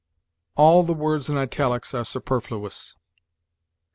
[0.55, 2.95] All the words in italics are superfluous.